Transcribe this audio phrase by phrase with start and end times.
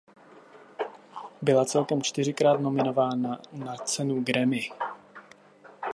[1.41, 4.69] Byla celkem čtyřikrát nominována na cenu Grammy.